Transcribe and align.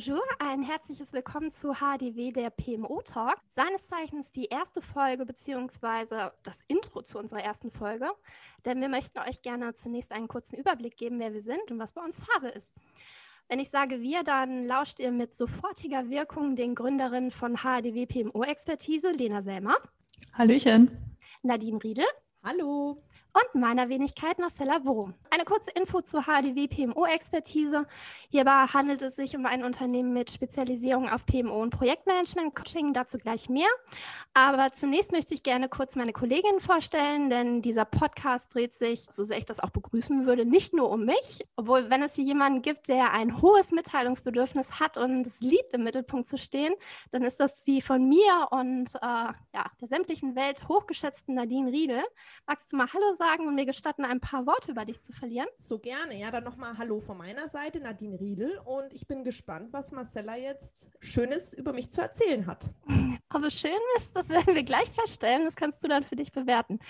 bonjour, 0.00 0.22
ein 0.38 0.62
herzliches 0.62 1.12
Willkommen 1.12 1.52
zu 1.52 1.74
HDW, 1.74 2.32
der 2.32 2.48
PMO 2.48 3.02
Talk. 3.02 3.36
Seines 3.50 3.86
Zeichens 3.86 4.32
die 4.32 4.46
erste 4.46 4.80
Folge 4.80 5.26
beziehungsweise 5.26 6.32
das 6.42 6.60
Intro 6.68 7.02
zu 7.02 7.18
unserer 7.18 7.42
ersten 7.42 7.70
Folge, 7.70 8.08
denn 8.64 8.80
wir 8.80 8.88
möchten 8.88 9.18
euch 9.18 9.42
gerne 9.42 9.74
zunächst 9.74 10.12
einen 10.12 10.26
kurzen 10.26 10.58
Überblick 10.58 10.96
geben, 10.96 11.20
wer 11.20 11.34
wir 11.34 11.42
sind 11.42 11.70
und 11.70 11.78
was 11.78 11.92
bei 11.92 12.00
uns 12.00 12.18
Phase 12.18 12.48
ist. 12.48 12.74
Wenn 13.48 13.58
ich 13.58 13.68
sage 13.68 14.00
wir, 14.00 14.22
dann 14.22 14.66
lauscht 14.66 15.00
ihr 15.00 15.12
mit 15.12 15.36
sofortiger 15.36 16.08
Wirkung 16.08 16.56
den 16.56 16.74
Gründerinnen 16.74 17.30
von 17.30 17.58
HDW 17.58 18.06
PMO 18.06 18.42
Expertise, 18.44 19.10
Lena 19.10 19.42
Selmer. 19.42 19.76
Hallöchen. 20.32 21.18
Nadine 21.42 21.84
Riedel. 21.84 22.06
Hallo 22.42 23.02
und 23.32 23.60
meiner 23.60 23.88
Wenigkeit 23.88 24.38
Marcella 24.38 24.84
Wurm. 24.84 25.14
Eine 25.30 25.44
kurze 25.44 25.70
Info 25.70 26.00
zur 26.00 26.22
HDW 26.22 26.68
PMO-Expertise. 26.68 27.86
Hierbei 28.28 28.66
handelt 28.72 29.02
es 29.02 29.16
sich 29.16 29.36
um 29.36 29.46
ein 29.46 29.64
Unternehmen 29.64 30.12
mit 30.12 30.30
Spezialisierung 30.30 31.08
auf 31.08 31.26
PMO 31.26 31.62
und 31.62 31.70
Projektmanagement, 31.70 32.54
Coaching, 32.54 32.92
dazu 32.92 33.18
gleich 33.18 33.48
mehr. 33.48 33.68
Aber 34.34 34.72
zunächst 34.72 35.12
möchte 35.12 35.34
ich 35.34 35.42
gerne 35.42 35.68
kurz 35.68 35.96
meine 35.96 36.12
Kolleginnen 36.12 36.60
vorstellen, 36.60 37.30
denn 37.30 37.62
dieser 37.62 37.84
Podcast 37.84 38.54
dreht 38.54 38.74
sich, 38.74 39.04
so 39.10 39.22
sehr 39.22 39.38
ich 39.38 39.46
das 39.46 39.60
auch 39.60 39.70
begrüßen 39.70 40.26
würde, 40.26 40.44
nicht 40.44 40.72
nur 40.74 40.90
um 40.90 41.04
mich, 41.04 41.44
obwohl 41.56 41.90
wenn 41.90 42.02
es 42.02 42.14
hier 42.14 42.24
jemanden 42.24 42.62
gibt, 42.62 42.88
der 42.88 43.12
ein 43.12 43.40
hohes 43.40 43.70
Mitteilungsbedürfnis 43.70 44.80
hat 44.80 44.96
und 44.96 45.26
es 45.26 45.40
liebt, 45.40 45.72
im 45.74 45.84
Mittelpunkt 45.84 46.28
zu 46.28 46.38
stehen, 46.38 46.74
dann 47.10 47.22
ist 47.22 47.40
das 47.40 47.62
die 47.62 47.80
von 47.80 48.08
mir 48.08 48.48
und 48.50 48.94
äh, 48.96 48.98
ja, 49.02 49.70
der 49.80 49.88
sämtlichen 49.88 50.34
Welt 50.34 50.68
hochgeschätzten 50.68 51.34
Nadine 51.34 51.70
Riedel. 51.70 52.02
Magst 52.46 52.72
du 52.72 52.76
mal 52.76 52.88
Hallo 52.92 53.14
sagen 53.20 53.46
und 53.46 53.54
mir 53.54 53.66
gestatten, 53.66 54.06
ein 54.06 54.18
paar 54.18 54.46
Worte 54.46 54.70
über 54.70 54.86
dich 54.86 55.02
zu 55.02 55.12
verlieren? 55.12 55.46
So 55.58 55.78
gerne. 55.78 56.18
Ja, 56.18 56.30
dann 56.30 56.42
nochmal 56.42 56.78
Hallo 56.78 57.00
von 57.00 57.18
meiner 57.18 57.48
Seite, 57.50 57.78
Nadine 57.78 58.18
Riedel. 58.18 58.58
Und 58.64 58.94
ich 58.94 59.06
bin 59.06 59.24
gespannt, 59.24 59.68
was 59.72 59.92
Marcella 59.92 60.36
jetzt 60.36 60.88
Schönes 61.00 61.52
über 61.52 61.74
mich 61.74 61.90
zu 61.90 62.00
erzählen 62.00 62.46
hat. 62.46 62.70
Ob 63.32 63.44
es 63.44 63.60
schön 63.60 63.70
ist, 63.96 64.16
das 64.16 64.30
werden 64.30 64.54
wir 64.54 64.62
gleich 64.62 64.88
feststellen. 64.90 65.44
Das 65.44 65.54
kannst 65.54 65.84
du 65.84 65.88
dann 65.88 66.02
für 66.02 66.16
dich 66.16 66.32
bewerten. 66.32 66.80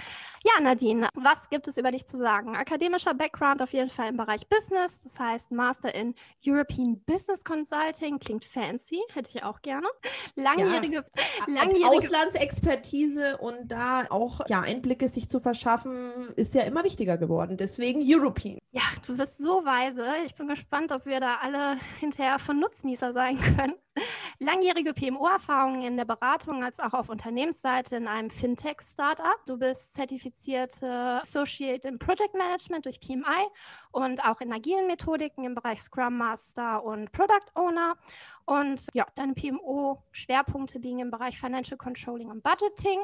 Ja, 0.44 0.62
Nadine, 0.62 1.08
was 1.14 1.50
gibt 1.50 1.66
es 1.66 1.77
über 1.77 1.90
dich 1.90 2.06
zu 2.06 2.16
sagen? 2.16 2.55
Akademischer 2.55 3.12
Background 3.12 3.60
auf 3.60 3.72
jeden 3.72 3.90
Fall 3.90 4.08
im 4.08 4.16
Bereich 4.16 4.48
Business. 4.48 5.00
Das 5.02 5.18
heißt 5.18 5.50
Master 5.50 5.92
in 5.92 6.14
European 6.46 7.02
Business 7.06 7.44
Consulting. 7.44 8.20
Klingt 8.20 8.44
fancy, 8.44 9.00
hätte 9.12 9.30
ich 9.34 9.42
auch 9.42 9.62
gerne. 9.62 9.88
Langjährige, 10.36 10.96
ja, 10.96 11.55
langjährige 11.55 11.88
Auslandsexpertise 11.88 13.38
und 13.38 13.68
da 13.68 14.05
auch 14.10 14.40
ja, 14.48 14.60
Einblicke 14.60 15.08
sich 15.08 15.28
zu 15.28 15.40
verschaffen 15.40 16.12
ist 16.36 16.54
ja 16.54 16.62
immer 16.62 16.84
wichtiger 16.84 17.18
geworden. 17.18 17.56
Deswegen 17.56 18.00
European. 18.02 18.58
Ja, 18.72 18.82
du 19.06 19.16
bist 19.16 19.38
so 19.38 19.64
weise. 19.64 20.04
Ich 20.24 20.34
bin 20.34 20.46
gespannt, 20.46 20.92
ob 20.92 21.04
wir 21.04 21.18
da 21.18 21.38
alle 21.42 21.77
hinterher 21.98 22.38
von 22.38 22.60
Nutznießer 22.60 23.12
sein 23.12 23.38
können. 23.56 23.74
Langjährige 24.38 24.94
PMO-Erfahrungen 24.94 25.82
in 25.82 25.96
der 25.96 26.04
Beratung 26.04 26.62
als 26.62 26.78
auch 26.78 26.94
auf 26.94 27.08
Unternehmensseite 27.08 27.96
in 27.96 28.06
einem 28.06 28.30
Fintech-Startup. 28.30 29.44
Du 29.46 29.58
bist 29.58 29.92
zertifizierte 29.92 31.20
Associate 31.20 31.86
in 31.86 31.98
Project 31.98 32.34
Management 32.34 32.86
durch 32.86 33.00
PMI 33.00 33.48
und 33.90 34.24
auch 34.24 34.40
in 34.40 34.52
agilen 34.52 34.86
Methodiken 34.86 35.44
im 35.44 35.55
Bereich 35.55 35.82
Scrum 35.82 36.16
Master 36.16 36.84
und 36.84 37.10
Product 37.10 37.50
Owner. 37.55 37.96
Und 38.44 38.86
ja, 38.94 39.06
deine 39.14 39.34
PMO-Schwerpunkte 39.34 40.78
liegen 40.78 41.00
im 41.00 41.10
Bereich 41.10 41.38
Financial 41.38 41.77
Controlling 41.77 42.30
und 42.30 42.42
Budgeting. 42.42 43.00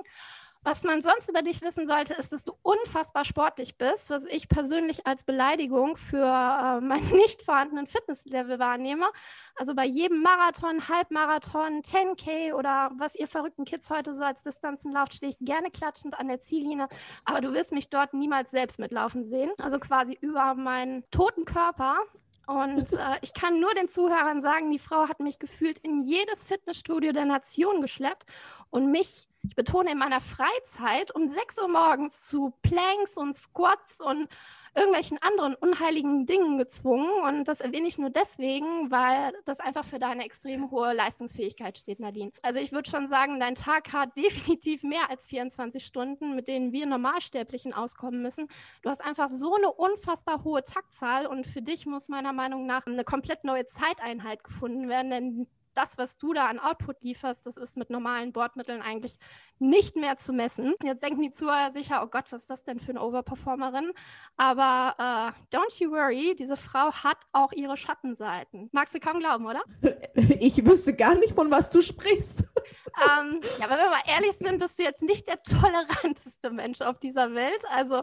Was 0.67 0.83
man 0.83 1.00
sonst 1.00 1.28
über 1.28 1.42
dich 1.42 1.62
wissen 1.62 1.86
sollte, 1.86 2.14
ist, 2.14 2.33
dass 2.33 2.45
du 2.45 2.53
unfassbar 2.62 3.25
sportlich 3.25 3.78
bist, 3.78 4.11
was 4.11 4.25
ich 4.25 4.48
persönlich 4.48 5.06
als 5.06 5.23
Beleidigung 5.23 5.97
für 5.97 6.25
äh, 6.25 6.81
meinen 6.84 7.08
nicht 7.12 7.42
vorhandenen 7.42 7.86
Fitnesslevel 7.86 8.58
wahrnehme. 8.58 9.06
Also 9.55 9.77
bei 9.77 9.84
jedem 9.84 10.23
Marathon, 10.23 10.89
Halbmarathon, 10.89 11.83
10K 11.83 12.52
oder 12.52 12.91
was 12.98 13.14
ihr 13.14 13.29
verrückten 13.29 13.64
Kids 13.64 13.91
heute 13.91 14.13
so 14.13 14.24
als 14.24 14.42
Distanzen 14.42 14.91
lauft, 14.91 15.14
stehe 15.14 15.30
ich 15.30 15.39
gerne 15.39 15.70
klatschend 15.70 16.18
an 16.18 16.27
der 16.27 16.41
Ziellinie. 16.41 16.89
Aber 17.24 17.41
du 17.41 17.52
wirst 17.52 17.70
mich 17.70 17.89
dort 17.89 18.12
niemals 18.12 18.51
selbst 18.51 18.80
mitlaufen 18.80 19.24
sehen. 19.24 19.52
Also 19.62 19.79
quasi 19.79 20.18
über 20.20 20.55
meinen 20.55 21.08
toten 21.12 21.45
Körper. 21.45 21.98
Und 22.46 22.92
äh, 22.92 23.18
ich 23.23 23.34
kann 23.34 23.61
nur 23.61 23.74
den 23.74 23.89
Zuhörern 23.89 24.40
sagen, 24.40 24.70
die 24.70 24.79
Frau 24.79 25.08
hat 25.08 25.20
mich 25.20 25.39
gefühlt 25.39 25.79
in 25.80 26.02
jedes 26.02 26.46
Fitnessstudio 26.46 27.12
der 27.12 27.24
Nation 27.24 27.80
geschleppt 27.80 28.24
und 28.70 28.90
mich 28.90 29.29
ich 29.48 29.55
betone 29.55 29.92
in 29.92 29.98
meiner 29.98 30.20
Freizeit 30.20 31.14
um 31.14 31.29
6 31.29 31.58
Uhr 31.61 31.68
morgens 31.68 32.27
zu 32.27 32.52
Planks 32.62 33.17
und 33.17 33.35
Squats 33.35 34.01
und 34.01 34.29
irgendwelchen 34.77 35.19
anderen 35.23 35.55
unheiligen 35.55 36.27
Dingen 36.27 36.59
gezwungen. 36.59 37.09
Und 37.25 37.48
das 37.48 37.61
erwähne 37.61 37.89
ich 37.89 37.98
nur 37.98 38.11
deswegen, 38.11 38.91
weil 38.91 39.33
das 39.45 39.59
einfach 39.61 39.85
für 39.85 39.98
deine 39.98 40.25
extrem 40.25 40.70
hohe 40.70 40.92
Leistungsfähigkeit 40.92 41.79
steht, 41.79 41.98
Nadine. 41.98 42.31
Also 42.42 42.61
ich 42.61 42.73
würde 42.73 42.89
schon 42.89 43.09
sagen, 43.09 43.41
dein 43.41 43.55
Tag 43.55 43.92
hat 43.92 44.17
definitiv 44.17 44.83
mehr 44.83 45.11
als 45.11 45.27
24 45.27 45.85
Stunden, 45.85 46.36
mit 46.36 46.48
denen 46.48 46.73
wir 46.73 46.86
Normalsterblichen 46.86 47.73
auskommen 47.73 48.23
müssen. 48.23 48.48
Du 48.83 48.91
hast 48.91 49.03
einfach 49.03 49.29
so 49.29 49.55
eine 49.55 49.73
unfassbar 49.73 50.45
hohe 50.45 50.63
Taktzahl 50.63 51.27
und 51.27 51.47
für 51.47 51.63
dich 51.63 51.86
muss 51.86 52.09
meiner 52.09 52.33
Meinung 52.33 52.67
nach 52.67 52.86
eine 52.86 53.05
komplett 53.05 53.45
neue 53.45 53.67
Zeiteinheit 53.67 54.45
gefunden 54.45 54.89
werden, 54.89 55.11
denn 55.11 55.47
das, 55.77 55.98
was 55.98 56.19
du 56.19 56.33
da 56.33 56.47
an 56.47 56.59
Output 56.59 57.03
lieferst, 57.03 57.47
das 57.47 57.57
ist 57.57 57.77
mit 57.77 57.91
normalen 57.91 58.33
Bordmitteln 58.33 58.83
eigentlich 58.83 59.19
nicht 59.59 59.97
mehr 59.97 60.17
zu 60.17 60.33
messen. 60.33 60.75
Jetzt 60.83 61.03
denken 61.03 61.23
die 61.23 61.31
Zuhörer 61.31 61.70
sicher, 61.70 62.03
oh 62.03 62.09
Gott, 62.09 62.33
was 62.33 62.42
ist 62.42 62.51
das 62.51 62.64
denn 62.64 62.79
für 62.79 62.92
eine 62.92 63.03
Overperformerin? 63.03 63.92
Aber 64.36 64.95
äh, 64.98 65.57
don't 65.57 65.83
you 65.83 65.91
worry, 65.91 66.35
diese 66.39 66.57
Frau 66.57 66.92
hat 66.92 67.19
auch 67.33 67.53
ihre 67.53 67.77
Schattenseiten. 67.77 68.69
Magst 68.73 68.95
du 68.95 69.01
kaum 69.01 69.19
glauben, 69.19 69.47
oder? 69.47 69.63
Ich 70.39 70.65
wüsste 70.67 70.95
gar 70.95 71.15
nicht, 71.15 71.35
von 71.35 71.51
was 71.51 71.70
du 71.70 71.81
sprichst. 71.81 72.45
Ähm, 72.97 73.42
ja, 73.61 73.69
wenn 73.69 73.77
wir 73.77 73.91
mal 73.91 74.01
ehrlich 74.07 74.33
sind, 74.33 74.59
bist 74.59 74.79
du 74.79 74.83
jetzt 74.83 75.03
nicht 75.03 75.29
der 75.29 75.42
toleranteste 75.42 76.48
Mensch 76.48 76.81
auf 76.81 76.98
dieser 76.98 77.35
Welt. 77.35 77.63
Also 77.70 78.03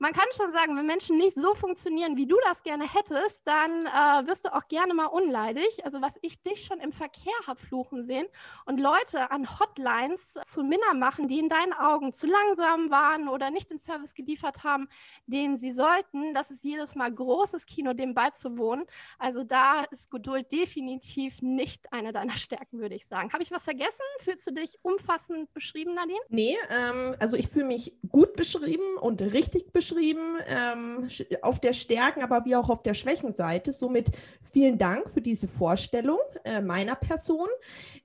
man 0.00 0.14
kann 0.14 0.24
schon 0.34 0.50
sagen, 0.50 0.76
wenn 0.78 0.86
Menschen 0.86 1.18
nicht 1.18 1.34
so 1.34 1.54
funktionieren, 1.54 2.16
wie 2.16 2.26
du 2.26 2.36
das 2.48 2.62
gerne 2.62 2.90
hättest, 2.90 3.46
dann 3.46 3.86
äh, 3.86 4.26
wirst 4.26 4.46
du 4.46 4.54
auch 4.54 4.66
gerne 4.66 4.94
mal 4.94 5.04
unleidig. 5.04 5.84
Also 5.84 6.00
was 6.00 6.18
ich 6.22 6.42
dich 6.42 6.64
schon 6.64 6.80
im 6.80 6.90
Verkehr 6.90 7.34
habe 7.46 7.60
fluchen 7.60 8.06
sehen 8.06 8.26
und 8.64 8.80
Leute 8.80 9.30
an 9.30 9.60
Hotlines 9.60 10.38
zu 10.46 10.62
Minna 10.62 10.94
machen, 10.94 11.28
die 11.28 11.38
in 11.38 11.50
deinen 11.50 11.74
Augen 11.74 12.14
zu 12.14 12.26
langsam 12.26 12.90
waren 12.90 13.28
oder 13.28 13.50
nicht 13.50 13.70
den 13.70 13.78
Service 13.78 14.14
geliefert 14.14 14.64
haben, 14.64 14.88
den 15.26 15.58
sie 15.58 15.70
sollten, 15.70 16.32
das 16.32 16.50
ist 16.50 16.64
jedes 16.64 16.94
Mal 16.94 17.12
großes 17.12 17.66
Kino, 17.66 17.92
dem 17.92 18.14
beizuwohnen. 18.14 18.86
Also 19.18 19.44
da 19.44 19.82
ist 19.90 20.10
Geduld 20.10 20.50
definitiv 20.50 21.42
nicht 21.42 21.92
eine 21.92 22.14
deiner 22.14 22.38
Stärken, 22.38 22.80
würde 22.80 22.94
ich 22.94 23.06
sagen. 23.06 23.34
Habe 23.34 23.42
ich 23.42 23.50
was 23.50 23.64
vergessen? 23.64 24.00
Fühlst 24.20 24.46
du 24.46 24.52
dich 24.52 24.78
umfassend 24.80 25.52
beschrieben, 25.52 25.92
Nadine? 25.92 26.20
Nee, 26.30 26.56
ähm, 26.70 27.14
also 27.20 27.36
ich 27.36 27.48
fühle 27.48 27.66
mich 27.66 27.92
gut 28.08 28.32
beschrieben 28.32 28.96
und 28.98 29.20
richtig 29.20 29.74
beschrieben 29.74 29.89
geschrieben, 29.90 30.38
ähm, 30.46 31.08
auf 31.42 31.60
der 31.60 31.72
Stärken, 31.72 32.22
aber 32.22 32.44
wie 32.44 32.56
auch 32.56 32.70
auf 32.70 32.82
der 32.82 32.94
Schwächenseite. 32.94 33.72
Somit 33.72 34.10
vielen 34.42 34.78
Dank 34.78 35.10
für 35.10 35.20
diese 35.20 35.48
Vorstellung 35.48 36.18
äh, 36.44 36.60
meiner 36.60 36.94
Person. 36.94 37.48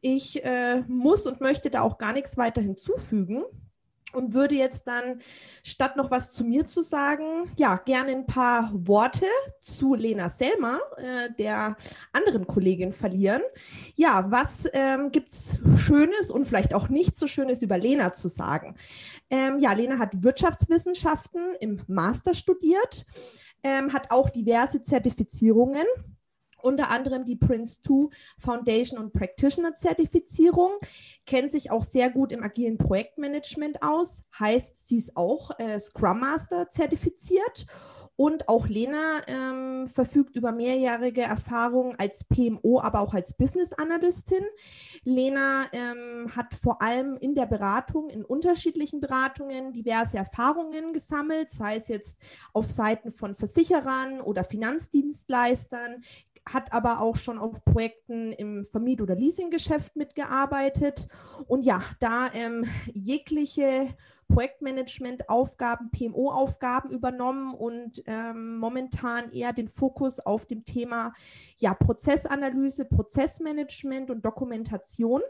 Ich 0.01 0.43
äh, 0.43 0.81
muss 0.87 1.25
und 1.27 1.41
möchte 1.41 1.69
da 1.69 1.81
auch 1.81 1.97
gar 1.97 2.13
nichts 2.13 2.37
weiter 2.37 2.61
hinzufügen 2.61 3.43
und 4.15 4.33
würde 4.33 4.55
jetzt 4.55 4.87
dann, 4.87 5.19
statt 5.63 5.95
noch 5.95 6.11
was 6.11 6.31
zu 6.31 6.43
mir 6.43 6.67
zu 6.67 6.81
sagen, 6.81 7.51
ja, 7.57 7.77
gerne 7.77 8.11
ein 8.11 8.25
paar 8.25 8.71
Worte 8.73 9.25
zu 9.61 9.95
Lena 9.95 10.29
Selmer, 10.29 10.79
äh, 10.97 11.29
der 11.37 11.75
anderen 12.13 12.47
Kollegin, 12.47 12.91
verlieren. 12.91 13.41
Ja, 13.95 14.25
was 14.29 14.67
ähm, 14.73 15.11
gibt 15.11 15.31
es 15.31 15.57
Schönes 15.77 16.31
und 16.31 16.45
vielleicht 16.45 16.73
auch 16.73 16.89
nicht 16.89 17.17
so 17.17 17.27
Schönes 17.27 17.61
über 17.61 17.77
Lena 17.77 18.13
zu 18.13 18.27
sagen? 18.27 18.75
Ähm, 19.29 19.59
ja, 19.59 19.73
Lena 19.73 19.99
hat 19.99 20.23
Wirtschaftswissenschaften 20.23 21.55
im 21.59 21.81
Master 21.87 22.33
studiert, 22.33 23.05
ähm, 23.63 23.93
hat 23.93 24.11
auch 24.11 24.29
diverse 24.29 24.81
Zertifizierungen 24.81 25.85
unter 26.65 26.89
anderem 26.89 27.25
die 27.25 27.35
Prince 27.35 27.79
2 27.83 28.09
Foundation 28.39 28.99
und 28.99 29.13
Practitioner 29.13 29.73
Zertifizierung, 29.73 30.71
kennt 31.25 31.51
sich 31.51 31.71
auch 31.71 31.83
sehr 31.83 32.09
gut 32.09 32.31
im 32.31 32.43
agilen 32.43 32.77
Projektmanagement 32.77 33.81
aus, 33.81 34.23
heißt, 34.39 34.87
sie 34.87 34.97
ist 34.97 35.15
auch 35.15 35.51
äh, 35.59 35.79
Scrum 35.79 36.19
Master 36.19 36.69
zertifiziert. 36.69 37.65
Und 38.17 38.47
auch 38.47 38.67
Lena 38.67 39.21
ähm, 39.27 39.87
verfügt 39.87 40.37
über 40.37 40.53
mehrjährige 40.53 41.23
Erfahrung 41.23 41.95
als 41.97 42.23
PMO, 42.23 42.79
aber 42.79 43.01
auch 43.01 43.13
als 43.13 43.33
Business 43.33 43.73
Analystin. 43.73 44.45
Lena 45.03 45.65
ähm, 45.73 46.33
hat 46.33 46.55
vor 46.55 46.81
allem 46.81 47.17
in 47.17 47.35
der 47.35 47.45
Beratung, 47.45 48.09
in 48.09 48.23
unterschiedlichen 48.23 49.01
Beratungen 49.01 49.73
diverse 49.73 50.17
Erfahrungen 50.17 50.93
gesammelt, 50.93 51.51
sei 51.51 51.75
es 51.75 51.89
jetzt 51.89 52.17
auf 52.53 52.71
Seiten 52.71 53.11
von 53.11 53.33
Versicherern 53.33 54.21
oder 54.21 54.45
Finanzdienstleistern, 54.45 56.01
hat 56.47 56.73
aber 56.73 57.01
auch 57.01 57.17
schon 57.17 57.39
auf 57.39 57.65
Projekten 57.65 58.31
im 58.31 58.63
Vermiet- 58.63 59.01
oder 59.01 59.15
Leasinggeschäft 59.15 59.95
mitgearbeitet. 59.95 61.07
Und 61.47 61.63
ja, 61.63 61.81
da 61.99 62.31
ähm, 62.33 62.65
jegliche 62.93 63.95
Projektmanagement-Aufgaben, 64.27 65.91
PMO-Aufgaben 65.91 66.89
übernommen 66.89 67.53
und 67.53 68.03
ähm, 68.05 68.57
momentan 68.57 69.31
eher 69.31 69.53
den 69.53 69.67
Fokus 69.67 70.19
auf 70.19 70.45
dem 70.45 70.65
Thema 70.65 71.13
ja, 71.57 71.73
Prozessanalyse, 71.73 72.85
Prozessmanagement 72.85 74.11
und 74.11 74.25
Dokumentation 74.25 75.21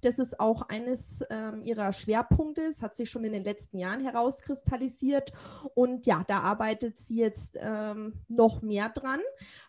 das 0.00 0.18
ist 0.18 0.40
auch 0.40 0.62
eines 0.68 1.22
ähm, 1.30 1.62
ihrer 1.62 1.92
Schwerpunkte. 1.92 2.62
Es 2.62 2.82
hat 2.82 2.94
sich 2.94 3.10
schon 3.10 3.24
in 3.24 3.32
den 3.32 3.44
letzten 3.44 3.78
Jahren 3.78 4.00
herauskristallisiert. 4.00 5.32
Und 5.74 6.06
ja, 6.06 6.24
da 6.26 6.40
arbeitet 6.40 6.98
sie 6.98 7.18
jetzt 7.18 7.58
ähm, 7.60 8.14
noch 8.28 8.62
mehr 8.62 8.88
dran, 8.88 9.20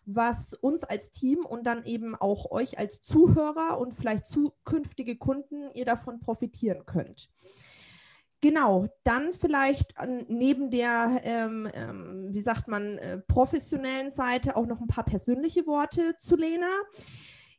was 0.06 0.54
uns 0.54 0.84
als 0.84 1.12
Team 1.12 1.46
und 1.46 1.66
dann 1.66 1.86
eben 1.86 2.16
auch 2.16 2.52
euch 2.52 2.78
als 2.78 3.02
Zuhörer 3.02 3.78
und 3.78 3.94
vielleicht 3.94 4.28
zukünftige 4.28 5.18
Kunden 5.18 5.70
ihr 5.74 5.86
davon 5.86 6.20
profitieren 6.20 6.86
könnt. 6.86 7.30
Genau, 8.44 8.88
dann 9.04 9.34
vielleicht 9.34 9.94
neben 10.28 10.72
der, 10.72 11.22
ähm, 11.24 11.70
ähm, 11.76 12.30
wie 12.32 12.42
sagt 12.42 12.68
man, 12.68 12.98
äh, 12.98 13.20
professionellen 13.20 14.10
Seite 14.10 14.56
auch 14.56 14.66
noch 14.66 14.82
ein 14.82 14.88
paar 14.88 15.06
persönliche 15.06 15.68
Worte 15.68 16.16
zu 16.18 16.36
Lena. 16.36 16.72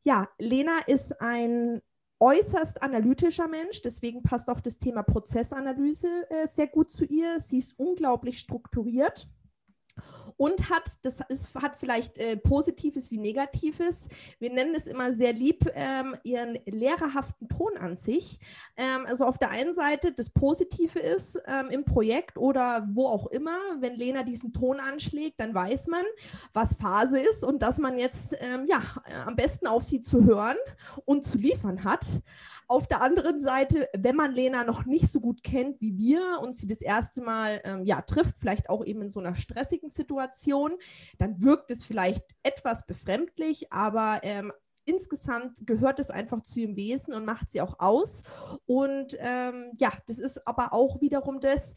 Ja, 0.02 0.28
Lena 0.38 0.80
ist 0.88 1.20
ein 1.20 1.80
äußerst 2.22 2.82
analytischer 2.84 3.48
Mensch, 3.48 3.82
deswegen 3.82 4.22
passt 4.22 4.48
auch 4.48 4.60
das 4.60 4.78
Thema 4.78 5.02
Prozessanalyse 5.02 6.06
äh, 6.30 6.46
sehr 6.46 6.68
gut 6.68 6.92
zu 6.92 7.04
ihr. 7.04 7.40
Sie 7.40 7.58
ist 7.58 7.76
unglaublich 7.78 8.38
strukturiert 8.38 9.28
und 10.42 10.70
hat, 10.70 10.98
das 11.02 11.20
ist, 11.28 11.54
hat 11.54 11.76
vielleicht 11.76 12.18
äh, 12.18 12.36
Positives 12.36 13.12
wie 13.12 13.18
Negatives, 13.18 14.08
wir 14.40 14.50
nennen 14.50 14.74
es 14.74 14.88
immer 14.88 15.12
sehr 15.12 15.32
lieb, 15.32 15.70
ähm, 15.72 16.16
ihren 16.24 16.58
lehrerhaften 16.66 17.48
Ton 17.48 17.76
an 17.76 17.96
sich. 17.96 18.40
Ähm, 18.76 19.06
also 19.06 19.24
auf 19.24 19.38
der 19.38 19.50
einen 19.50 19.72
Seite 19.72 20.10
das 20.10 20.30
Positive 20.30 20.98
ist 20.98 21.40
ähm, 21.46 21.68
im 21.70 21.84
Projekt 21.84 22.38
oder 22.38 22.88
wo 22.90 23.06
auch 23.06 23.28
immer, 23.28 23.56
wenn 23.78 23.94
Lena 23.94 24.24
diesen 24.24 24.52
Ton 24.52 24.80
anschlägt, 24.80 25.38
dann 25.38 25.54
weiß 25.54 25.86
man, 25.86 26.04
was 26.52 26.74
Phase 26.74 27.20
ist 27.20 27.44
und 27.44 27.62
dass 27.62 27.78
man 27.78 27.96
jetzt 27.96 28.34
ähm, 28.40 28.66
ja 28.66 28.82
am 29.24 29.36
besten 29.36 29.68
auf 29.68 29.84
sie 29.84 30.00
zu 30.00 30.24
hören 30.24 30.56
und 31.04 31.22
zu 31.22 31.38
liefern 31.38 31.84
hat. 31.84 32.04
Auf 32.72 32.86
der 32.86 33.02
anderen 33.02 33.38
Seite, 33.38 33.86
wenn 33.94 34.16
man 34.16 34.32
Lena 34.32 34.64
noch 34.64 34.86
nicht 34.86 35.10
so 35.10 35.20
gut 35.20 35.42
kennt 35.42 35.80
wie 35.82 35.98
wir 35.98 36.40
und 36.40 36.54
sie 36.54 36.66
das 36.66 36.80
erste 36.80 37.20
Mal 37.20 37.60
ähm, 37.64 37.84
ja, 37.84 38.00
trifft, 38.00 38.38
vielleicht 38.38 38.70
auch 38.70 38.82
eben 38.84 39.02
in 39.02 39.10
so 39.10 39.20
einer 39.20 39.36
stressigen 39.36 39.90
Situation, 39.90 40.31
dann 41.18 41.42
wirkt 41.42 41.70
es 41.70 41.84
vielleicht 41.84 42.24
etwas 42.42 42.86
befremdlich, 42.86 43.72
aber 43.72 44.20
ähm, 44.22 44.52
insgesamt 44.84 45.66
gehört 45.66 45.98
es 45.98 46.10
einfach 46.10 46.42
zu 46.42 46.60
ihrem 46.60 46.76
Wesen 46.76 47.14
und 47.14 47.24
macht 47.24 47.50
sie 47.50 47.60
auch 47.60 47.78
aus. 47.78 48.22
Und 48.66 49.16
ähm, 49.20 49.72
ja, 49.78 49.92
das 50.06 50.18
ist 50.18 50.46
aber 50.46 50.72
auch 50.72 51.00
wiederum 51.00 51.40
das, 51.40 51.74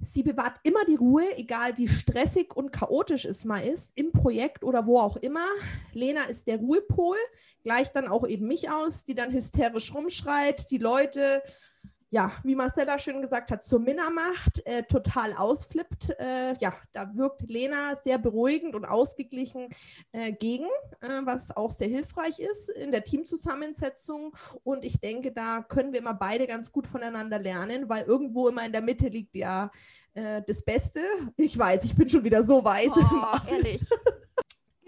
Sie 0.00 0.22
bewahrt 0.22 0.60
immer 0.62 0.84
die 0.84 0.94
Ruhe, 0.94 1.24
egal 1.36 1.76
wie 1.76 1.88
stressig 1.88 2.54
und 2.56 2.70
chaotisch 2.70 3.24
es 3.24 3.44
mal 3.44 3.58
ist, 3.58 3.98
im 3.98 4.12
Projekt 4.12 4.62
oder 4.62 4.86
wo 4.86 5.00
auch 5.00 5.16
immer. 5.16 5.46
Lena 5.92 6.24
ist 6.24 6.46
der 6.46 6.58
Ruhepol, 6.58 7.16
gleicht 7.64 7.96
dann 7.96 8.06
auch 8.06 8.24
eben 8.26 8.46
mich 8.46 8.70
aus, 8.70 9.04
die 9.04 9.16
dann 9.16 9.32
hysterisch 9.32 9.92
rumschreit, 9.92 10.70
die 10.70 10.78
Leute, 10.78 11.42
ja, 12.10 12.32
wie 12.42 12.54
Marcella 12.54 12.98
schön 12.98 13.20
gesagt 13.20 13.50
hat, 13.50 13.62
zur 13.62 13.80
Minna 13.80 14.08
macht, 14.08 14.66
äh, 14.66 14.82
total 14.84 15.34
ausflippt. 15.34 16.10
Äh, 16.18 16.54
ja, 16.58 16.74
da 16.92 17.14
wirkt 17.14 17.42
Lena 17.42 17.94
sehr 17.96 18.18
beruhigend 18.18 18.74
und 18.74 18.86
ausgeglichen 18.86 19.68
äh, 20.12 20.32
gegen, 20.32 20.68
äh, 21.00 21.20
was 21.24 21.54
auch 21.54 21.70
sehr 21.70 21.88
hilfreich 21.88 22.38
ist 22.38 22.70
in 22.70 22.92
der 22.92 23.04
Teamzusammensetzung. 23.04 24.34
Und 24.64 24.84
ich 24.84 25.00
denke, 25.00 25.32
da 25.32 25.62
können 25.62 25.92
wir 25.92 26.00
immer 26.00 26.14
beide 26.14 26.46
ganz 26.46 26.72
gut 26.72 26.86
voneinander 26.86 27.38
lernen, 27.38 27.88
weil 27.88 28.04
irgendwo 28.04 28.48
immer 28.48 28.64
in 28.64 28.72
der 28.72 28.82
Mitte 28.82 29.08
liegt 29.08 29.34
ja 29.34 29.70
äh, 30.14 30.42
das 30.46 30.62
Beste. 30.62 31.00
Ich 31.36 31.58
weiß, 31.58 31.84
ich 31.84 31.94
bin 31.94 32.08
schon 32.08 32.24
wieder 32.24 32.42
so 32.42 32.64
weise. 32.64 33.00
Oh, 33.12 33.50
ehrlich. 33.50 33.80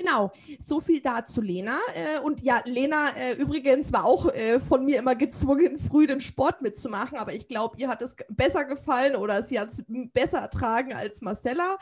Genau, 0.01 0.33
so 0.59 0.81
viel 0.81 1.03
dazu 1.03 1.43
Lena. 1.43 1.79
Äh, 1.95 2.21
und 2.21 2.41
ja, 2.41 2.63
Lena 2.65 3.11
äh, 3.19 3.35
übrigens 3.35 3.93
war 3.93 4.07
auch 4.07 4.33
äh, 4.33 4.59
von 4.59 4.87
mir 4.87 4.99
immer 4.99 5.15
gezwungen, 5.15 5.79
früh 5.79 6.07
den 6.07 6.23
Sport 6.23 6.63
mitzumachen, 6.63 7.19
aber 7.19 7.35
ich 7.35 7.49
glaube, 7.49 7.77
ihr 7.79 7.89
hat 7.89 8.01
es 8.01 8.17
besser 8.31 8.65
gefallen 8.65 9.15
oder 9.15 9.43
sie 9.43 9.61
hat 9.61 9.69
es 9.69 9.85
besser 9.87 10.39
ertragen 10.39 10.95
als 10.95 11.21
Marcella. 11.21 11.77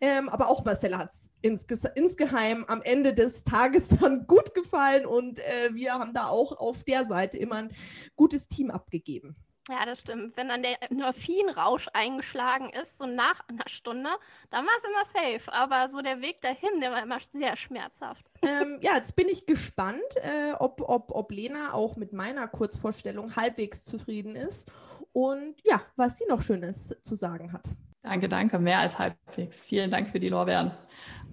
Ähm, 0.00 0.28
aber 0.28 0.48
auch 0.48 0.64
Marcella 0.64 0.98
hat 0.98 1.10
es 1.10 1.30
insge 1.40 1.78
insgeheim 1.94 2.64
am 2.66 2.82
Ende 2.82 3.14
des 3.14 3.44
Tages 3.44 3.88
dann 4.00 4.26
gut 4.26 4.54
gefallen 4.54 5.06
und 5.06 5.38
wir 5.72 5.92
haben 5.92 6.12
da 6.12 6.26
auch 6.26 6.58
auf 6.58 6.82
der 6.82 7.06
Seite 7.06 7.36
immer 7.38 7.56
ein 7.56 7.72
gutes 8.16 8.48
Team 8.48 8.72
abgegeben. 8.72 9.36
Ja, 9.68 9.86
das 9.86 10.00
stimmt. 10.00 10.36
Wenn 10.36 10.48
dann 10.48 10.62
der 10.62 10.90
Endorphinrausch 10.90 11.88
eingeschlagen 11.92 12.70
ist, 12.70 12.98
so 12.98 13.06
nach 13.06 13.40
einer 13.48 13.68
Stunde, 13.68 14.10
dann 14.50 14.66
war 14.66 14.72
es 14.76 14.84
immer 14.84 15.38
safe. 15.38 15.52
Aber 15.52 15.88
so 15.88 16.00
der 16.00 16.20
Weg 16.20 16.40
dahin, 16.40 16.80
der 16.80 16.90
war 16.90 17.02
immer 17.02 17.20
sehr 17.20 17.56
schmerzhaft. 17.56 18.24
Ähm, 18.42 18.78
ja, 18.80 18.96
jetzt 18.96 19.14
bin 19.14 19.28
ich 19.28 19.46
gespannt, 19.46 20.02
äh, 20.16 20.52
ob, 20.58 20.80
ob, 20.80 21.12
ob 21.12 21.30
Lena 21.30 21.74
auch 21.74 21.96
mit 21.96 22.12
meiner 22.12 22.48
Kurzvorstellung 22.48 23.36
halbwegs 23.36 23.84
zufrieden 23.84 24.34
ist 24.34 24.70
und 25.12 25.54
ja, 25.64 25.80
was 25.94 26.18
sie 26.18 26.24
noch 26.28 26.42
Schönes 26.42 26.96
zu 27.00 27.14
sagen 27.14 27.52
hat. 27.52 27.64
Danke, 28.02 28.28
danke. 28.28 28.58
Mehr 28.58 28.80
als 28.80 28.98
halbwegs. 28.98 29.64
Vielen 29.64 29.92
Dank 29.92 30.10
für 30.10 30.18
die 30.18 30.26
Lorbeeren. 30.26 30.72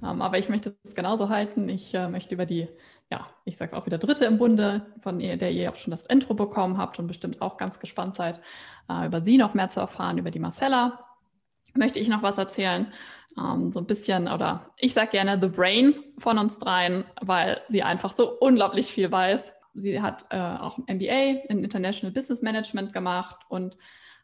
Ähm, 0.03 0.21
aber 0.21 0.37
ich 0.37 0.49
möchte 0.49 0.75
es 0.83 0.95
genauso 0.95 1.29
halten. 1.29 1.69
Ich 1.69 1.93
äh, 1.93 2.07
möchte 2.07 2.35
über 2.35 2.45
die 2.45 2.67
ja, 3.11 3.27
ich 3.43 3.57
sage 3.57 3.71
es 3.71 3.73
auch 3.73 3.85
wieder 3.85 3.97
Dritte 3.97 4.25
im 4.25 4.37
Bunde, 4.37 4.85
von 4.99 5.17
der 5.19 5.51
ihr 5.51 5.71
auch 5.71 5.75
schon 5.75 5.91
das 5.91 6.05
Intro 6.05 6.35
bekommen 6.35 6.77
habt 6.77 6.99
und 6.99 7.07
bestimmt 7.07 7.41
auch 7.41 7.57
ganz 7.57 7.79
gespannt 7.79 8.15
seid, 8.15 8.39
äh, 8.89 9.07
über 9.07 9.21
sie 9.21 9.37
noch 9.37 9.53
mehr 9.53 9.69
zu 9.69 9.79
erfahren, 9.79 10.17
über 10.17 10.31
die 10.31 10.39
Marcella. 10.39 11.05
Möchte 11.75 11.99
ich 11.99 12.07
noch 12.07 12.21
was 12.21 12.37
erzählen? 12.37 12.91
Ähm, 13.37 13.71
so 13.71 13.79
ein 13.79 13.87
bisschen, 13.87 14.27
oder 14.27 14.71
ich 14.77 14.93
sage 14.93 15.11
gerne 15.11 15.39
The 15.41 15.49
Brain 15.49 15.95
von 16.19 16.37
uns 16.37 16.59
dreien, 16.59 17.03
weil 17.21 17.61
sie 17.67 17.83
einfach 17.83 18.11
so 18.11 18.37
unglaublich 18.39 18.87
viel 18.87 19.11
weiß. 19.11 19.53
Sie 19.73 20.01
hat 20.01 20.25
äh, 20.29 20.37
auch 20.37 20.77
ein 20.77 20.97
MBA 20.97 21.45
in 21.49 21.63
International 21.63 22.13
Business 22.13 22.41
Management 22.41 22.93
gemacht 22.93 23.37
und 23.49 23.75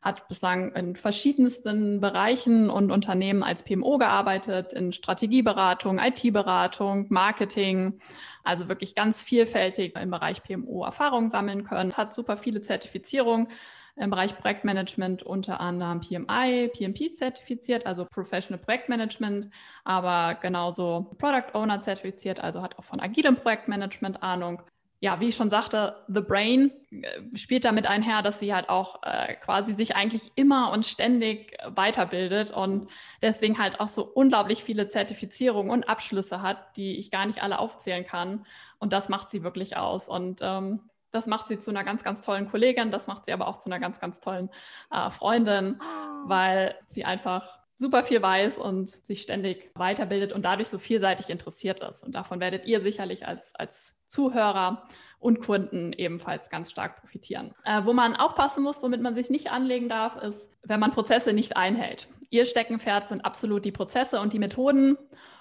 hat 0.05 0.27
bislang 0.27 0.71
in 0.73 0.95
verschiedensten 0.95 1.99
Bereichen 1.99 2.69
und 2.69 2.91
Unternehmen 2.91 3.41
als 3.41 3.63
PMO 3.63 3.97
gearbeitet, 3.97 4.71
in 4.71 4.91
Strategieberatung, 4.91 5.97
IT-Beratung, 5.97 7.07
Marketing, 7.09 7.99
also 8.43 8.69
wirklich 8.69 8.93
ganz 8.93 9.23
vielfältig 9.23 9.95
im 9.95 10.11
Bereich 10.11 10.43
PMO 10.43 10.85
Erfahrungen 10.85 11.31
sammeln 11.31 11.63
können, 11.63 11.97
hat 11.97 12.13
super 12.13 12.37
viele 12.37 12.61
Zertifizierungen 12.61 13.47
im 13.95 14.11
Bereich 14.11 14.37
Projektmanagement 14.37 15.23
unter 15.23 15.59
anderem 15.59 16.01
PMI, 16.01 16.69
PMP 16.71 17.11
zertifiziert, 17.11 17.87
also 17.87 18.05
Professional 18.05 18.59
Projektmanagement, 18.59 19.49
aber 19.85 20.35
genauso 20.35 21.15
Product 21.17 21.55
Owner 21.55 21.81
zertifiziert, 21.81 22.43
also 22.43 22.61
hat 22.61 22.77
auch 22.77 22.83
von 22.83 22.99
agilem 22.99 23.37
Projektmanagement 23.37 24.21
Ahnung 24.21 24.61
ja, 24.99 25.19
wie 25.19 25.27
ich 25.27 25.35
schon 25.35 25.49
sagte, 25.49 25.95
The 26.07 26.21
Brain 26.21 26.71
äh, 26.91 27.37
spielt 27.37 27.65
damit 27.65 27.87
einher, 27.87 28.21
dass 28.21 28.39
sie 28.39 28.53
halt 28.53 28.69
auch 28.69 29.03
äh, 29.03 29.35
quasi 29.35 29.73
sich 29.73 29.95
eigentlich 29.95 30.31
immer 30.35 30.71
und 30.71 30.85
ständig 30.85 31.57
weiterbildet 31.67 32.51
und 32.51 32.89
deswegen 33.21 33.59
halt 33.59 33.79
auch 33.79 33.87
so 33.87 34.03
unglaublich 34.03 34.63
viele 34.63 34.87
Zertifizierungen 34.87 35.71
und 35.71 35.87
Abschlüsse 35.89 36.41
hat, 36.41 36.77
die 36.77 36.97
ich 36.97 37.11
gar 37.11 37.25
nicht 37.25 37.43
alle 37.43 37.59
aufzählen 37.59 38.05
kann. 38.05 38.45
Und 38.79 38.93
das 38.93 39.09
macht 39.09 39.29
sie 39.29 39.43
wirklich 39.43 39.77
aus. 39.77 40.07
Und 40.09 40.39
ähm, 40.41 40.89
das 41.11 41.27
macht 41.27 41.47
sie 41.47 41.57
zu 41.57 41.71
einer 41.71 41.83
ganz, 41.83 42.03
ganz 42.03 42.21
tollen 42.21 42.47
Kollegin, 42.47 42.91
das 42.91 43.07
macht 43.07 43.25
sie 43.25 43.33
aber 43.33 43.47
auch 43.47 43.57
zu 43.57 43.69
einer 43.69 43.79
ganz, 43.79 43.99
ganz 43.99 44.19
tollen 44.19 44.49
äh, 44.91 45.09
Freundin, 45.09 45.79
ah. 45.79 46.23
weil 46.25 46.75
sie 46.87 47.05
einfach 47.05 47.59
super 47.77 48.03
viel 48.03 48.21
weiß 48.21 48.57
und 48.57 48.89
sich 48.89 49.21
ständig 49.21 49.71
weiterbildet 49.75 50.31
und 50.31 50.45
dadurch 50.45 50.69
so 50.69 50.77
vielseitig 50.77 51.29
interessiert 51.29 51.81
ist. 51.81 52.03
Und 52.03 52.15
davon 52.15 52.39
werdet 52.39 52.65
ihr 52.65 52.79
sicherlich 52.79 53.27
als, 53.27 53.53
als 53.55 53.99
Zuhörer 54.07 54.87
und 55.19 55.41
Kunden 55.41 55.91
ebenfalls 55.93 56.49
ganz 56.49 56.71
stark 56.71 57.01
profitieren. 57.01 57.53
Äh, 57.63 57.83
wo 57.83 57.93
man 57.93 58.15
aufpassen 58.15 58.63
muss, 58.63 58.81
womit 58.81 59.01
man 59.01 59.15
sich 59.15 59.29
nicht 59.29 59.51
anlegen 59.51 59.89
darf, 59.89 60.15
ist, 60.17 60.51
wenn 60.63 60.79
man 60.79 60.91
Prozesse 60.91 61.33
nicht 61.33 61.57
einhält. 61.57 62.07
Ihr 62.29 62.45
Steckenpferd 62.45 63.07
sind 63.07 63.25
absolut 63.25 63.65
die 63.65 63.71
Prozesse 63.71 64.19
und 64.19 64.33
die 64.33 64.39
Methoden. 64.39 64.97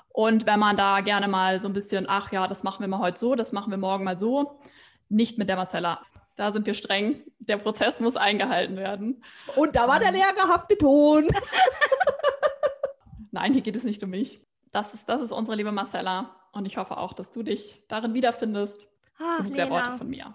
Und 0.08 0.46
wenn 0.46 0.60
man 0.60 0.76
da 0.76 1.00
gerne 1.00 1.28
mal 1.28 1.60
so 1.60 1.68
ein 1.68 1.72
bisschen, 1.72 2.06
ach 2.08 2.32
ja, 2.32 2.46
das 2.46 2.62
machen 2.62 2.80
wir 2.80 2.88
mal 2.88 3.00
heute 3.00 3.18
so, 3.18 3.34
das 3.34 3.52
machen 3.52 3.70
wir 3.70 3.78
morgen 3.78 4.04
mal 4.04 4.18
so, 4.18 4.60
nicht 5.08 5.38
mit 5.38 5.48
der 5.48 5.56
Marcella. 5.56 6.00
Da 6.36 6.52
sind 6.52 6.66
wir 6.66 6.74
streng. 6.74 7.22
Der 7.38 7.58
Prozess 7.58 8.00
muss 8.00 8.16
eingehalten 8.16 8.76
werden. 8.76 9.22
Und 9.56 9.76
da 9.76 9.86
war 9.86 10.00
der 10.00 10.12
lehrerhafte 10.12 10.76
Ton. 10.76 11.28
Nein, 13.30 13.52
hier 13.52 13.62
geht 13.62 13.76
es 13.76 13.84
nicht 13.84 14.02
um 14.02 14.10
mich. 14.10 14.40
Das 14.70 14.94
ist, 14.94 15.08
das 15.08 15.22
ist 15.22 15.32
unsere 15.32 15.56
liebe 15.56 15.72
Marcella. 15.72 16.34
Und 16.52 16.66
ich 16.66 16.76
hoffe 16.76 16.96
auch, 16.96 17.12
dass 17.12 17.30
du 17.30 17.42
dich 17.42 17.82
darin 17.88 18.14
wiederfindest. 18.14 18.88
Ach, 19.18 19.38
Genug 19.38 19.54
der 19.54 19.70
Worte 19.70 19.92
von 19.94 20.08
mir. 20.08 20.34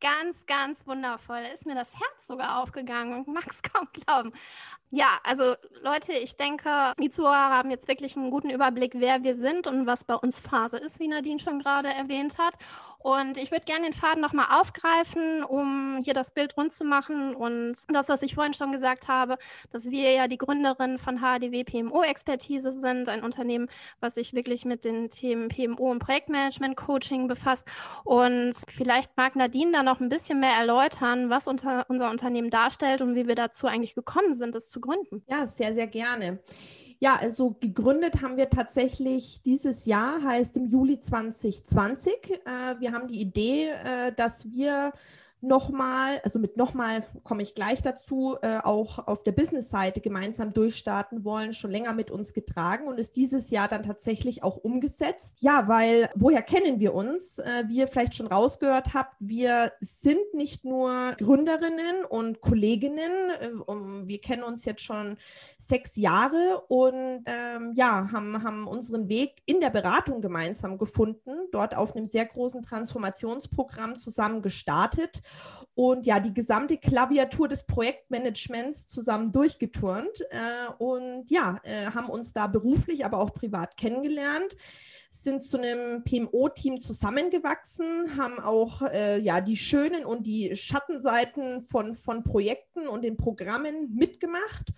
Ganz, 0.00 0.46
ganz 0.46 0.86
wundervoll. 0.86 1.42
Ist 1.54 1.64
mir 1.64 1.76
das 1.76 1.94
Herz 1.94 2.26
sogar 2.26 2.60
aufgegangen 2.60 3.14
und 3.26 3.28
mag 3.28 3.46
es 3.46 3.62
kaum 3.62 3.86
glauben. 3.92 4.32
Ja, 4.90 5.20
also 5.22 5.54
Leute, 5.82 6.12
ich 6.12 6.36
denke, 6.36 6.92
die 7.00 7.08
Zuhörer 7.08 7.50
haben 7.50 7.70
jetzt 7.70 7.86
wirklich 7.86 8.16
einen 8.16 8.30
guten 8.30 8.50
Überblick, 8.50 8.94
wer 8.96 9.22
wir 9.22 9.36
sind 9.36 9.66
und 9.66 9.86
was 9.86 10.04
bei 10.04 10.14
uns 10.14 10.40
Phase 10.40 10.78
ist, 10.78 10.98
wie 10.98 11.08
Nadine 11.08 11.38
schon 11.38 11.60
gerade 11.60 11.88
erwähnt 11.88 12.36
hat. 12.38 12.54
Und 13.02 13.36
ich 13.36 13.50
würde 13.50 13.64
gerne 13.64 13.84
den 13.84 13.92
Faden 13.92 14.20
nochmal 14.20 14.60
aufgreifen, 14.60 15.42
um 15.44 16.00
hier 16.04 16.14
das 16.14 16.30
Bild 16.32 16.56
rund 16.56 16.72
zu 16.72 16.84
machen. 16.84 17.34
Und 17.34 17.74
das, 17.88 18.08
was 18.08 18.22
ich 18.22 18.34
vorhin 18.34 18.54
schon 18.54 18.72
gesagt 18.72 19.08
habe, 19.08 19.38
dass 19.70 19.90
wir 19.90 20.12
ja 20.12 20.28
die 20.28 20.38
Gründerin 20.38 20.98
von 20.98 21.18
HDW 21.18 21.64
PMO 21.64 22.02
Expertise 22.02 22.72
sind, 22.72 23.08
ein 23.08 23.22
Unternehmen, 23.22 23.68
was 24.00 24.14
sich 24.14 24.34
wirklich 24.34 24.64
mit 24.64 24.84
den 24.84 25.10
Themen 25.10 25.48
PMO 25.48 25.90
und 25.90 25.98
Projektmanagement 25.98 26.76
Coaching 26.76 27.28
befasst. 27.28 27.66
Und 28.04 28.54
vielleicht 28.68 29.16
mag 29.16 29.34
Nadine 29.36 29.72
da 29.72 29.82
noch 29.82 30.00
ein 30.00 30.08
bisschen 30.08 30.40
mehr 30.40 30.54
erläutern, 30.54 31.30
was 31.30 31.48
unter 31.48 31.86
unser 31.88 32.10
Unternehmen 32.10 32.50
darstellt 32.50 33.00
und 33.00 33.14
wie 33.14 33.26
wir 33.26 33.34
dazu 33.34 33.66
eigentlich 33.66 33.94
gekommen 33.94 34.34
sind, 34.34 34.54
es 34.54 34.68
zu 34.68 34.80
gründen. 34.80 35.24
Ja, 35.28 35.46
sehr, 35.46 35.72
sehr 35.72 35.86
gerne. 35.86 36.38
Ja, 37.02 37.16
also 37.16 37.56
gegründet 37.58 38.22
haben 38.22 38.36
wir 38.36 38.48
tatsächlich 38.48 39.42
dieses 39.42 39.86
Jahr, 39.86 40.22
heißt 40.22 40.56
im 40.56 40.66
Juli 40.66 41.00
2020. 41.00 42.12
Äh, 42.30 42.78
wir 42.78 42.92
haben 42.92 43.08
die 43.08 43.20
Idee, 43.20 43.70
äh, 43.70 44.12
dass 44.12 44.52
wir 44.52 44.92
nochmal, 45.42 46.20
also 46.22 46.38
mit 46.38 46.56
nochmal 46.56 47.04
komme 47.24 47.42
ich 47.42 47.54
gleich 47.54 47.82
dazu, 47.82 48.36
äh, 48.42 48.58
auch 48.58 49.06
auf 49.06 49.24
der 49.24 49.32
Business-Seite 49.32 50.00
gemeinsam 50.00 50.52
durchstarten 50.52 51.24
wollen, 51.24 51.52
schon 51.52 51.72
länger 51.72 51.94
mit 51.94 52.10
uns 52.10 52.32
getragen 52.32 52.86
und 52.86 52.98
ist 52.98 53.16
dieses 53.16 53.50
Jahr 53.50 53.66
dann 53.66 53.82
tatsächlich 53.82 54.44
auch 54.44 54.56
umgesetzt. 54.56 55.38
Ja, 55.40 55.66
weil 55.66 56.08
woher 56.14 56.42
kennen 56.42 56.78
wir 56.78 56.94
uns? 56.94 57.38
Äh, 57.38 57.64
wie 57.66 57.78
ihr 57.78 57.88
vielleicht 57.88 58.14
schon 58.14 58.28
rausgehört 58.28 58.94
habt, 58.94 59.16
wir 59.18 59.72
sind 59.80 60.32
nicht 60.32 60.64
nur 60.64 61.12
Gründerinnen 61.18 62.04
und 62.08 62.40
Kolleginnen, 62.40 63.30
äh, 63.40 63.50
um, 63.66 64.06
wir 64.06 64.20
kennen 64.20 64.44
uns 64.44 64.64
jetzt 64.64 64.82
schon 64.82 65.16
sechs 65.58 65.96
Jahre 65.96 66.62
und 66.68 67.24
ähm, 67.26 67.72
ja, 67.74 68.10
haben, 68.12 68.44
haben 68.44 68.68
unseren 68.68 69.08
Weg 69.08 69.42
in 69.46 69.60
der 69.60 69.70
Beratung 69.70 70.20
gemeinsam 70.20 70.78
gefunden, 70.78 71.32
dort 71.50 71.76
auf 71.76 71.96
einem 71.96 72.06
sehr 72.06 72.26
großen 72.26 72.62
Transformationsprogramm 72.62 73.98
zusammen 73.98 74.40
gestartet 74.40 75.20
und 75.74 76.04
ja, 76.04 76.20
die 76.20 76.34
gesamte 76.34 76.76
Klaviatur 76.76 77.48
des 77.48 77.64
Projektmanagements 77.64 78.88
zusammen 78.88 79.32
durchgeturnt 79.32 80.20
äh, 80.30 80.72
und 80.78 81.30
ja, 81.30 81.60
äh, 81.62 81.86
haben 81.86 82.10
uns 82.10 82.32
da 82.32 82.46
beruflich, 82.46 83.06
aber 83.06 83.18
auch 83.18 83.32
privat 83.32 83.76
kennengelernt, 83.78 84.54
sind 85.08 85.42
zu 85.42 85.58
einem 85.58 86.04
PMO-Team 86.04 86.80
zusammengewachsen, 86.80 88.16
haben 88.18 88.38
auch 88.38 88.82
äh, 88.82 89.18
ja 89.18 89.40
die 89.40 89.56
schönen 89.56 90.04
und 90.04 90.26
die 90.26 90.56
Schattenseiten 90.56 91.62
von, 91.62 91.94
von 91.94 92.22
Projekten 92.22 92.86
und 92.86 93.02
den 93.02 93.16
Programmen 93.16 93.94
mitgemacht 93.94 94.72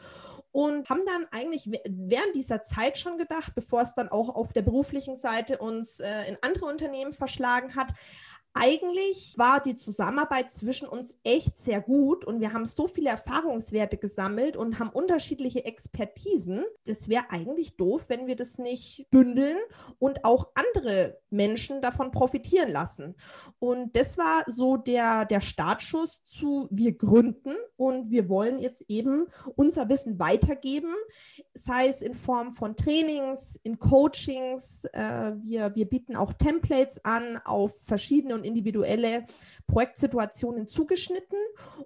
und 0.53 0.89
haben 0.89 1.03
dann 1.05 1.27
eigentlich 1.33 1.69
während 1.89 2.37
dieser 2.37 2.63
Zeit 2.63 2.97
schon 2.99 3.19
gedacht, 3.19 3.57
bevor 3.57 3.83
es 3.83 3.95
dann 3.95 4.09
auch 4.09 4.29
auf 4.29 4.53
der 4.53 4.63
beruflichen 4.63 5.17
Seite 5.17 5.59
uns 5.59 5.99
äh, 5.99 6.29
in 6.29 6.37
andere 6.43 6.67
Unternehmen 6.67 7.13
verschlagen 7.13 7.75
hat, 7.75 7.93
eigentlich 8.55 9.35
war 9.37 9.61
die 9.61 9.75
Zusammenarbeit 9.75 10.53
zwischen 10.53 10.87
uns 10.87 11.17
echt 11.25 11.59
sehr 11.59 11.81
gut 11.81 12.25
und 12.25 12.41
wir 12.41 12.53
haben 12.53 12.67
so 12.67 12.87
viele 12.87 13.11
Erfahrungswerte 13.11 13.97
gesammelt 13.97 14.57
und 14.57 14.79
haben 14.79 14.91
unterschiedliche 14.91 15.65
Expertisen. 15.65 16.65
Das 16.87 17.09
wäre 17.09 17.31
eigentlich 17.31 17.77
doof, 17.77 18.05
wenn 18.09 18.29
wir 18.29 18.37
das 18.37 18.59
nicht 18.59 19.09
bündeln 19.11 19.59
und 19.99 20.25
auch 20.25 20.53
andere 20.55 21.19
Menschen 21.31 21.83
davon 21.83 22.13
profitieren 22.13 22.71
lassen. 22.71 23.17
Und 23.59 23.97
das 23.97 24.17
war 24.19 24.45
so 24.47 24.77
der, 24.77 25.25
der 25.25 25.41
Startschuss 25.41 26.23
zu, 26.23 26.69
wir 26.71 26.97
gründen 26.97 27.57
und 27.77 28.11
wir 28.11 28.29
wollen 28.29 28.61
jetzt 28.61 28.85
eben 28.89 29.27
unser 29.57 29.89
Wissen 29.89 30.21
weitergeben, 30.21 30.95
sei 31.55 31.89
es 31.89 32.03
in 32.03 32.15
Form 32.15 32.53
von 32.53 32.77
Trainings, 32.77 33.59
in 33.65 33.81
Coachings. 33.81 34.85
Äh, 34.93 35.33
wir, 35.43 35.75
wir 35.75 35.89
bieten 35.89 36.15
auch 36.15 36.33
Templates 36.33 37.05
an 37.05 37.41
auf 37.45 37.81
verschiedene 37.85 38.35
und 38.35 38.44
individuelle 38.45 39.27
Projektsituationen 39.67 40.67
zugeschnitten. 40.67 41.39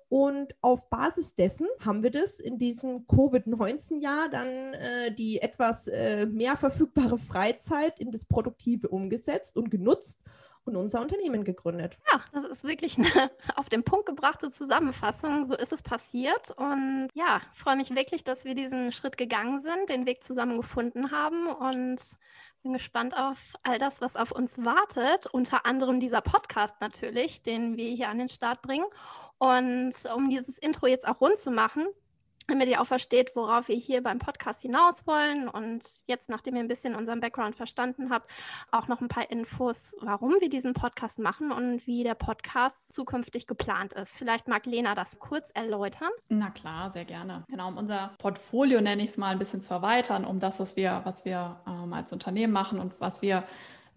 Und 0.08 0.54
auf 0.60 0.90
Basis 0.90 1.34
dessen 1.34 1.68
haben 1.84 2.02
wir 2.02 2.10
das 2.10 2.40
in 2.40 2.58
diesem 2.58 3.06
Covid-19-Jahr 3.06 4.28
dann 4.28 4.74
äh, 4.74 5.12
die 5.12 5.40
etwas 5.40 5.88
äh, 5.88 6.26
mehr 6.26 6.56
verfügbare 6.56 7.18
Freizeit 7.18 7.98
in 7.98 8.10
das 8.10 8.24
Produktive 8.24 8.88
umgesetzt 8.88 9.56
und 9.56 9.70
genutzt 9.70 10.20
und 10.68 10.76
unser 10.76 11.00
Unternehmen 11.00 11.42
gegründet. 11.42 11.98
Ja, 12.12 12.20
das 12.32 12.44
ist 12.44 12.64
wirklich 12.64 12.98
eine 12.98 13.30
auf 13.56 13.68
den 13.68 13.82
Punkt 13.82 14.06
gebrachte 14.06 14.50
Zusammenfassung. 14.50 15.48
So 15.48 15.56
ist 15.56 15.72
es 15.72 15.82
passiert. 15.82 16.50
Und 16.56 17.08
ja, 17.14 17.40
freue 17.54 17.76
mich 17.76 17.94
wirklich, 17.94 18.22
dass 18.22 18.44
wir 18.44 18.54
diesen 18.54 18.92
Schritt 18.92 19.16
gegangen 19.16 19.58
sind, 19.58 19.88
den 19.88 20.06
Weg 20.06 20.22
zusammen 20.22 20.58
gefunden 20.58 21.10
haben 21.10 21.48
und 21.48 21.98
bin 22.62 22.72
gespannt 22.72 23.16
auf 23.16 23.54
all 23.62 23.78
das, 23.78 24.00
was 24.00 24.16
auf 24.16 24.32
uns 24.32 24.64
wartet. 24.64 25.26
Unter 25.26 25.66
anderem 25.66 26.00
dieser 26.00 26.20
Podcast 26.20 26.76
natürlich, 26.80 27.42
den 27.42 27.76
wir 27.76 27.90
hier 27.90 28.08
an 28.08 28.18
den 28.18 28.28
Start 28.28 28.62
bringen. 28.62 28.86
Und 29.38 29.94
um 30.14 30.28
dieses 30.28 30.58
Intro 30.58 30.86
jetzt 30.86 31.06
auch 31.06 31.20
rund 31.20 31.38
zu 31.38 31.50
machen, 31.50 31.86
damit 32.48 32.68
ihr 32.68 32.80
auch 32.80 32.86
versteht, 32.86 33.36
worauf 33.36 33.68
wir 33.68 33.76
hier 33.76 34.02
beim 34.02 34.18
Podcast 34.18 34.62
hinaus 34.62 35.06
wollen. 35.06 35.48
Und 35.48 35.84
jetzt, 36.06 36.28
nachdem 36.28 36.56
ihr 36.56 36.60
ein 36.60 36.68
bisschen 36.68 36.94
unseren 36.94 37.20
Background 37.20 37.54
verstanden 37.54 38.10
habt, 38.10 38.28
auch 38.70 38.88
noch 38.88 39.00
ein 39.00 39.08
paar 39.08 39.30
Infos, 39.30 39.94
warum 40.00 40.36
wir 40.40 40.48
diesen 40.48 40.72
Podcast 40.72 41.18
machen 41.18 41.52
und 41.52 41.86
wie 41.86 42.02
der 42.02 42.14
Podcast 42.14 42.94
zukünftig 42.94 43.46
geplant 43.46 43.92
ist. 43.92 44.18
Vielleicht 44.18 44.48
mag 44.48 44.66
Lena 44.66 44.94
das 44.94 45.18
kurz 45.18 45.50
erläutern. 45.50 46.10
Na 46.28 46.50
klar, 46.50 46.90
sehr 46.90 47.04
gerne. 47.04 47.44
Genau, 47.48 47.68
um 47.68 47.76
unser 47.76 48.14
Portfolio, 48.18 48.80
nenne 48.80 49.02
ich 49.02 49.10
es 49.10 49.18
mal, 49.18 49.32
ein 49.32 49.38
bisschen 49.38 49.60
zu 49.60 49.74
erweitern, 49.74 50.24
um 50.24 50.40
das, 50.40 50.58
was 50.58 50.76
wir, 50.76 51.02
was 51.04 51.24
wir 51.24 51.60
ähm, 51.66 51.92
als 51.92 52.12
Unternehmen 52.12 52.52
machen 52.52 52.80
und 52.80 52.98
was 53.00 53.20
wir 53.20 53.44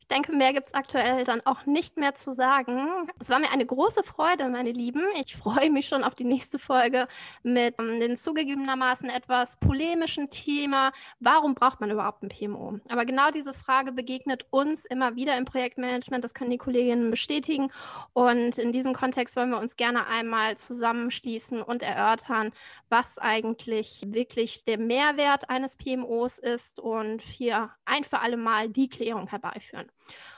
Ich 0.07 0.15
denke, 0.15 0.33
mehr 0.33 0.53
gibt 0.53 0.67
es 0.67 0.73
aktuell 0.75 1.23
dann 1.23 1.41
auch 1.45 1.65
nicht 1.65 1.97
mehr 1.97 2.13
zu 2.13 2.31
sagen. 2.31 3.09
Es 3.19 3.31
war 3.31 3.39
mir 3.39 3.49
eine 3.49 3.65
große 3.65 4.03
Freude, 4.03 4.47
meine 4.49 4.71
Lieben. 4.71 5.01
Ich 5.19 5.35
freue 5.35 5.71
mich 5.71 5.87
schon 5.87 6.03
auf 6.03 6.13
die 6.13 6.25
nächste 6.25 6.59
Folge 6.59 7.07
mit 7.41 7.79
um, 7.79 7.99
dem 7.99 8.15
zugegebenermaßen 8.15 9.09
etwas 9.09 9.57
polemischen 9.59 10.29
Thema. 10.29 10.91
Warum 11.19 11.55
braucht 11.55 11.81
man 11.81 11.89
überhaupt 11.89 12.21
ein 12.21 12.29
PMO? 12.29 12.79
Aber 12.87 13.03
genau 13.05 13.31
diese 13.31 13.51
Frage 13.51 13.93
begegnet 13.93 14.45
uns 14.51 14.85
immer 14.85 15.15
wieder 15.15 15.35
im 15.39 15.45
Projektmanagement. 15.45 16.23
Das 16.23 16.35
können 16.35 16.51
die 16.51 16.59
Kolleginnen 16.59 17.09
bestätigen. 17.09 17.71
Und 18.13 18.59
in 18.59 18.71
diesem 18.71 18.93
Kontext 18.93 19.35
wollen 19.35 19.49
wir 19.49 19.59
uns 19.59 19.75
gerne 19.75 20.05
einmal 20.05 20.55
zusammenschließen 20.55 21.63
und 21.63 21.81
erörtern, 21.81 22.51
was 22.89 23.17
eigentlich 23.17 24.03
wirklich 24.05 24.65
der 24.65 24.77
Mehrwert 24.77 25.49
eines 25.49 25.77
PMOs 25.77 26.37
ist 26.37 26.79
und 26.79 27.23
hier 27.23 27.71
ein 27.85 28.03
für 28.03 28.19
alle 28.19 28.37
Mal 28.37 28.69
die 28.69 28.87
Klärung 28.87 29.25
herbeiführen. 29.25 29.89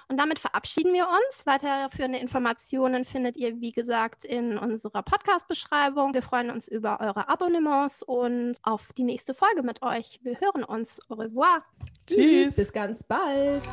Und 0.10 0.18
damit 0.18 0.40
verabschieden 0.40 0.94
wir 0.94 1.08
uns. 1.08 1.46
Weiterführende 1.46 2.18
Informationen 2.18 3.04
findet 3.04 3.36
ihr, 3.36 3.60
wie 3.60 3.74
gesagt, 3.74 4.24
in 4.24 4.58
unserer 4.58 5.04
Podcast-Beschreibung. 5.04 6.14
Wir 6.14 6.22
freuen 6.22 6.50
uns 6.50 6.68
über 6.68 7.02
eure 7.02 7.28
Abonnements 7.28 8.04
und 8.04 8.56
auf 8.64 8.94
die 8.98 9.04
nächste 9.04 9.34
Folge 9.34 9.64
mit 9.64 9.82
euch. 9.82 10.20
Wir 10.24 10.40
hören 10.40 10.64
uns. 10.64 11.02
Au 11.10 11.16
revoir. 11.16 11.64
Tschüss. 12.08 12.56
Bis 12.56 12.72
ganz 12.72 13.04
bald. 13.04 13.64